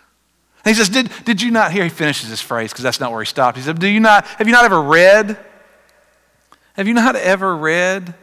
[0.64, 1.84] he says, did, did you not hear?
[1.84, 3.56] He finishes his phrase because that's not where he stopped.
[3.56, 5.38] He said, Do you not, have you not ever read?
[6.74, 8.14] Have you not ever read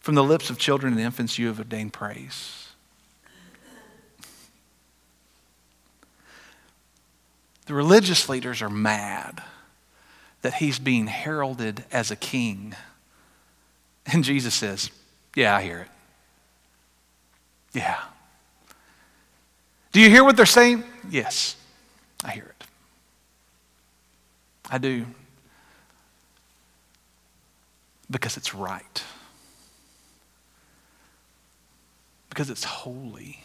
[0.00, 2.65] from the lips of children and infants you have ordained praise?
[7.66, 9.42] The religious leaders are mad
[10.42, 12.74] that he's being heralded as a king.
[14.06, 14.90] And Jesus says,
[15.34, 15.88] Yeah, I hear it.
[17.72, 17.98] Yeah.
[19.92, 20.84] Do you hear what they're saying?
[21.10, 21.56] Yes,
[22.24, 22.66] I hear it.
[24.70, 25.06] I do.
[28.10, 29.02] Because it's right.
[32.28, 33.42] Because it's holy.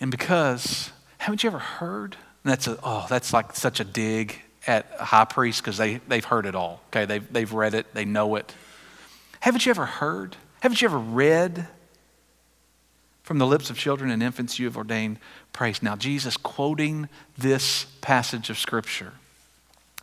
[0.00, 4.40] And because, haven't you ever heard and that's a, oh, that's like such a dig
[4.66, 6.80] at a high priest because they, they've heard it all.
[6.88, 8.54] Okay, they've, they've read it, they know it.
[9.40, 10.36] Haven't you ever heard?
[10.60, 11.66] Haven't you ever read
[13.22, 15.18] from the lips of children and infants you have ordained
[15.52, 15.82] praise?
[15.82, 19.12] Now, Jesus quoting this passage of Scripture.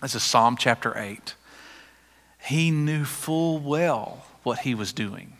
[0.01, 1.35] This is Psalm chapter 8.
[2.43, 5.33] He knew full well what he was doing.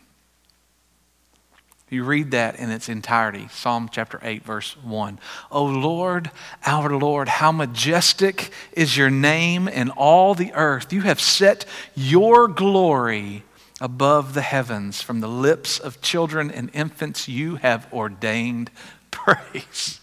[1.91, 5.19] You read that in its entirety, Psalm chapter 8, verse 1.
[5.51, 6.31] O Lord,
[6.65, 10.93] our Lord, how majestic is your name in all the earth.
[10.93, 13.43] You have set your glory
[13.81, 15.01] above the heavens.
[15.01, 18.71] From the lips of children and infants, you have ordained
[19.11, 19.99] praise.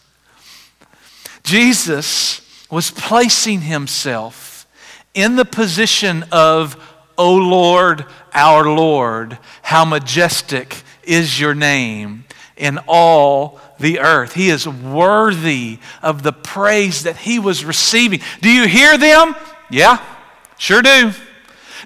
[1.42, 4.66] Jesus was placing himself
[5.14, 6.76] in the position of,
[7.16, 12.24] O Lord, our Lord, how majestic is your name
[12.56, 14.34] in all the earth.
[14.34, 18.20] He is worthy of the praise that he was receiving.
[18.40, 19.34] Do you hear them?
[19.70, 20.04] Yeah,
[20.58, 21.12] sure do.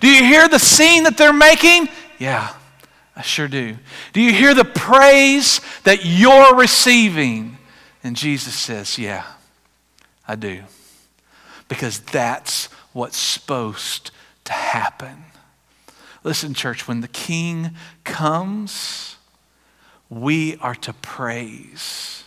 [0.00, 1.88] Do you hear the scene that they're making?
[2.18, 2.52] Yeah,
[3.14, 3.76] I sure do.
[4.12, 7.58] Do you hear the praise that you're receiving?
[8.02, 9.24] And Jesus says, Yeah,
[10.26, 10.62] I do.
[11.68, 14.10] Because that's what's supposed
[14.44, 15.24] to happen.
[16.24, 17.72] Listen, church, when the King
[18.04, 19.16] comes,
[20.08, 22.24] we are to praise.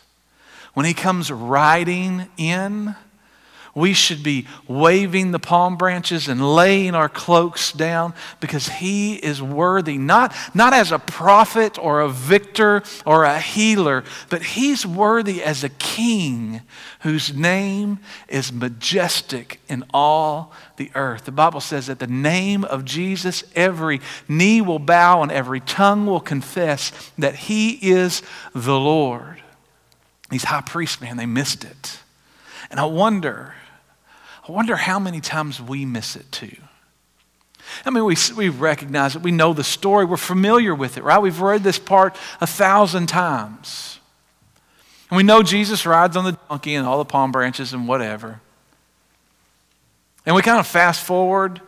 [0.73, 2.95] When he comes riding in,
[3.75, 9.41] we should be waving the palm branches and laying our cloaks down because he is
[9.41, 15.43] worthy, not, not as a prophet or a victor or a healer, but he's worthy
[15.43, 16.61] as a king
[17.01, 17.99] whose name
[18.29, 21.25] is majestic in all the earth.
[21.25, 23.99] The Bible says that the name of Jesus, every
[24.29, 28.21] knee will bow and every tongue will confess that he is
[28.53, 29.41] the Lord.
[30.29, 31.99] These high priests, man, they missed it.
[32.71, 33.53] And I wonder
[34.47, 36.55] I wonder how many times we miss it too.
[37.83, 39.23] I mean, we, we recognize it.
[39.23, 40.05] We know the story.
[40.05, 41.17] We're familiar with it, right?
[41.17, 43.99] We've read this part a thousand times.
[45.09, 48.39] And we know Jesus rides on the donkey and all the palm branches and whatever.
[50.27, 51.59] And we kind of fast forward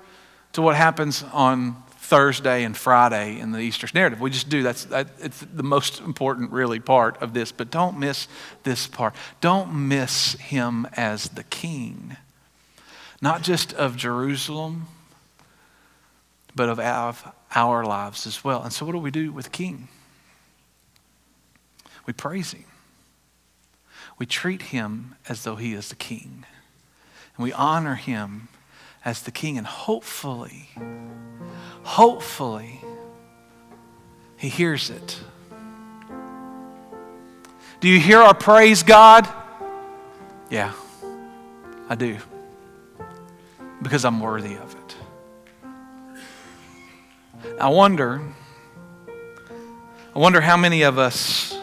[0.53, 4.21] to what happens on Thursday and Friday in the Easter narrative.
[4.21, 4.63] We just do.
[4.63, 7.51] That's that, it's the most important, really, part of this.
[7.51, 8.27] But don't miss
[8.63, 9.15] this part.
[9.41, 12.17] Don't miss him as the king
[13.21, 14.87] not just of Jerusalem,
[16.55, 18.63] but of our, lives as well.
[18.63, 19.87] And so, what do we do with King?
[22.05, 22.65] We praise Him.
[24.17, 26.45] We treat Him as though He is the King.
[27.35, 28.47] And we honor Him
[29.05, 29.57] as the King.
[29.57, 30.69] And hopefully,
[31.83, 32.81] hopefully,
[34.37, 35.19] He hears it.
[37.79, 39.27] Do you hear our praise, God?
[40.49, 40.73] Yeah,
[41.89, 42.17] I do
[43.81, 44.95] because I'm worthy of it.
[47.59, 48.21] I wonder,
[50.15, 51.57] I wonder how many of us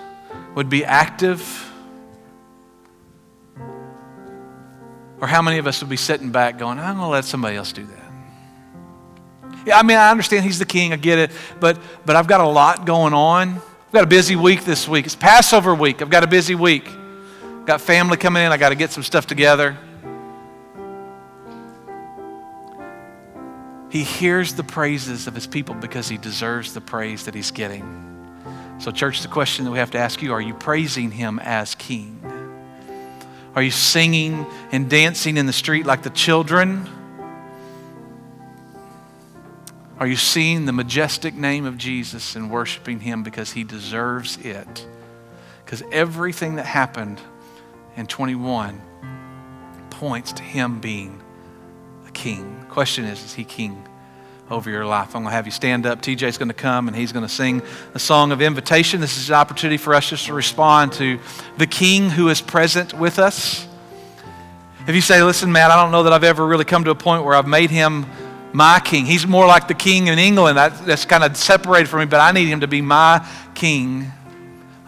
[0.54, 1.70] would be active
[5.20, 7.56] or how many of us would be sitting back going, I'm going to let somebody
[7.56, 8.04] else do that.
[9.66, 12.40] Yeah, I mean, I understand he's the king, I get it, but, but I've got
[12.40, 13.54] a lot going on.
[13.54, 15.06] I've got a busy week this week.
[15.06, 16.02] It's Passover week.
[16.02, 16.88] I've got a busy week.
[17.64, 18.52] Got family coming in.
[18.52, 19.78] I got to get some stuff together.
[23.94, 27.84] He hears the praises of his people because he deserves the praise that he's getting.
[28.80, 31.76] So, church, the question that we have to ask you are you praising him as
[31.76, 32.20] king?
[33.54, 36.88] Are you singing and dancing in the street like the children?
[40.00, 44.88] Are you seeing the majestic name of Jesus and worshiping him because he deserves it?
[45.64, 47.20] Because everything that happened
[47.94, 48.82] in 21
[49.90, 51.22] points to him being
[52.08, 52.63] a king.
[52.74, 53.86] Question is, is he king
[54.50, 55.14] over your life?
[55.14, 56.02] I'm going to have you stand up.
[56.02, 57.62] TJ's going to come and he's going to sing
[57.94, 59.00] a song of invitation.
[59.00, 61.20] This is an opportunity for us just to respond to
[61.56, 63.68] the king who is present with us.
[64.88, 66.96] If you say, listen, Matt, I don't know that I've ever really come to a
[66.96, 68.06] point where I've made him
[68.52, 69.06] my king.
[69.06, 70.58] He's more like the king in England.
[70.58, 74.10] That, that's kind of separated from me, but I need him to be my king.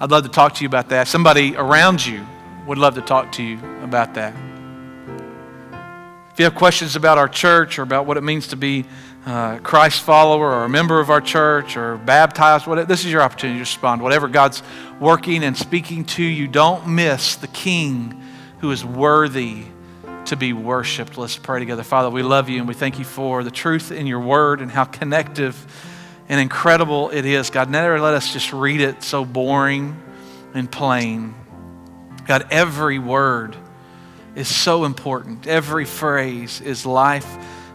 [0.00, 1.06] I'd love to talk to you about that.
[1.06, 2.26] Somebody around you
[2.66, 4.34] would love to talk to you about that.
[6.36, 8.84] If you have questions about our church or about what it means to be
[9.24, 13.22] a Christ follower or a member of our church or baptized, whatever, this is your
[13.22, 14.02] opportunity to respond.
[14.02, 14.62] Whatever God's
[15.00, 18.22] working and speaking to you, don't miss the King
[18.58, 19.62] who is worthy
[20.26, 21.16] to be worshiped.
[21.16, 21.82] Let's pray together.
[21.82, 24.70] Father, we love you and we thank you for the truth in your word and
[24.70, 25.56] how connective
[26.28, 27.48] and incredible it is.
[27.48, 29.98] God, never let us just read it so boring
[30.52, 31.34] and plain.
[32.26, 33.56] God, every word
[34.36, 35.46] is so important.
[35.46, 37.26] Every phrase is life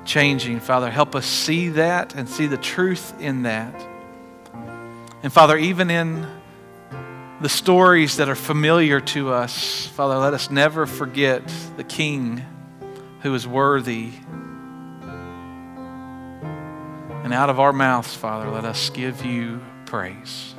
[0.06, 0.62] changing.
[0.62, 3.76] Father, help us see that and see the truth in that.
[5.24, 6.26] And Father, even in
[7.42, 11.42] the stories that are familiar to us, Father, let us never forget
[11.78, 12.44] the King
[13.22, 14.12] who is worthy.
[17.24, 20.56] And out of our mouths, Father, let us give you praise.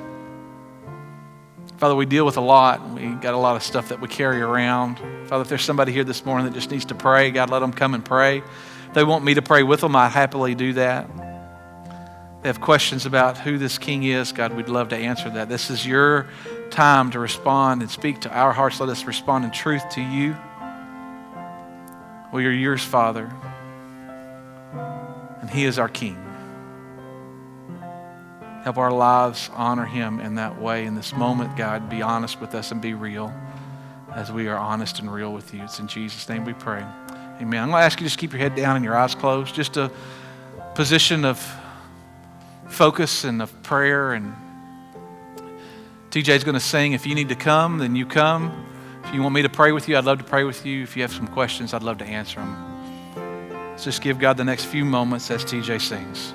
[1.82, 2.90] Father, we deal with a lot.
[2.90, 5.00] We got a lot of stuff that we carry around.
[5.26, 7.72] Father, if there's somebody here this morning that just needs to pray, God, let them
[7.72, 8.38] come and pray.
[8.38, 11.10] If they want me to pray with them, I happily do that.
[11.10, 15.48] If they have questions about who this king is, God, we'd love to answer that.
[15.48, 16.28] This is your
[16.70, 18.78] time to respond and speak to our hearts.
[18.78, 20.36] Let us respond in truth to you.
[22.32, 23.28] We are yours, Father,
[25.40, 26.21] and He is our King.
[28.62, 30.86] Help our lives honor Him in that way.
[30.86, 33.32] In this moment, God, be honest with us and be real
[34.14, 35.62] as we are honest and real with you.
[35.64, 36.84] It's in Jesus' name we pray.
[37.40, 37.62] Amen.
[37.62, 39.54] I'm going to ask you to just keep your head down and your eyes closed.
[39.54, 39.90] Just a
[40.74, 41.44] position of
[42.68, 44.12] focus and of prayer.
[44.12, 44.34] And
[46.10, 46.92] TJ's going to sing.
[46.92, 48.66] If you need to come, then you come.
[49.04, 50.82] If you want me to pray with you, I'd love to pray with you.
[50.84, 53.70] If you have some questions, I'd love to answer them.
[53.70, 56.32] Let's just give God the next few moments as TJ sings.